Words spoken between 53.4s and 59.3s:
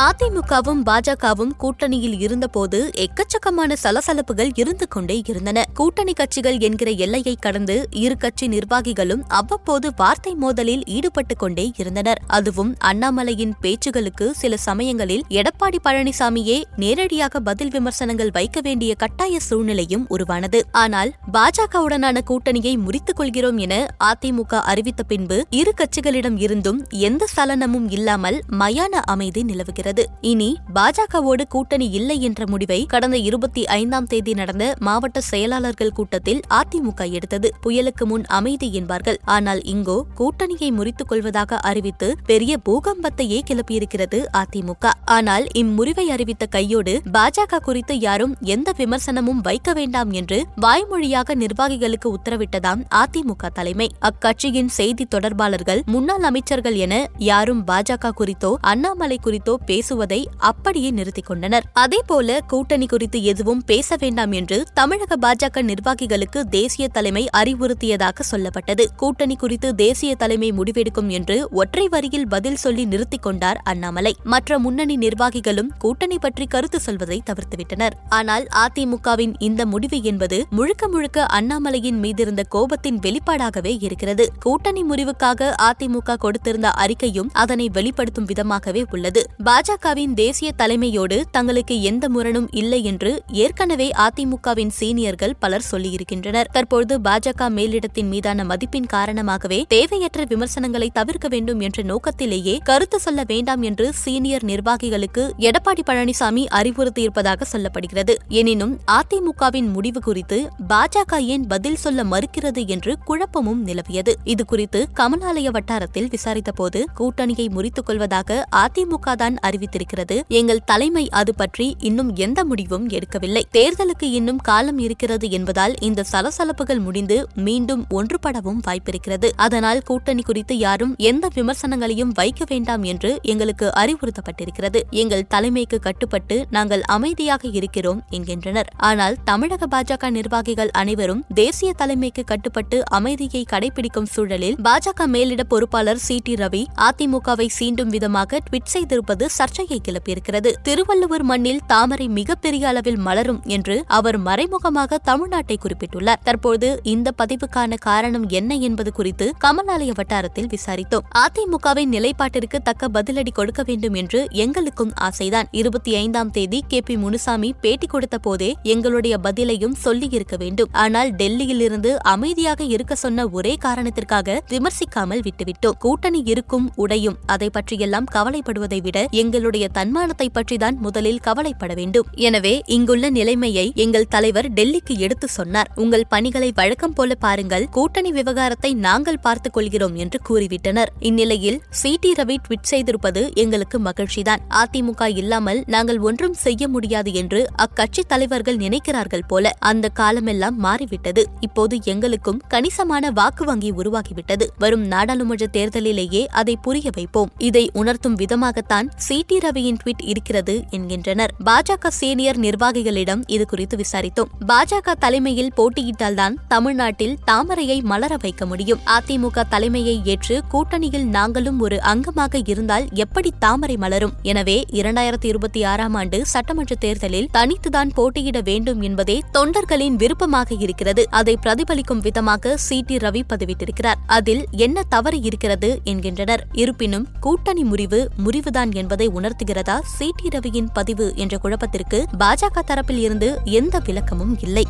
தலைமை. அக்கட்சியின் செய்தி தொடர்பாளர்கள் முன்னாள் அமைச்சர்கள் என யாரும் பாஜக குறித்தோ அண்ணாமலை